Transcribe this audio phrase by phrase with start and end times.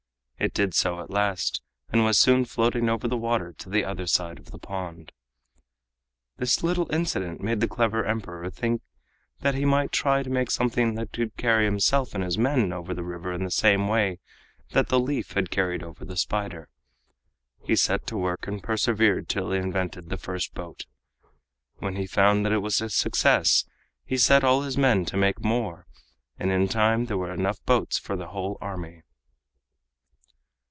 [0.43, 4.07] It did so at last, and was soon floating over the water to the other
[4.07, 5.11] side of the pond.
[6.37, 8.81] This little incident made the clever Emperor think
[9.41, 12.95] that he might try to make something that could carry himself and his men over
[12.95, 14.17] the river in the same way
[14.71, 16.69] that the leaf had carried over the spider.
[17.63, 20.87] He set to work and persevered till he invented the first boat.
[21.77, 23.65] When he found that it was a success
[24.07, 25.85] he set all his men to make more,
[26.39, 29.03] and in time there were enough boats for the whole army.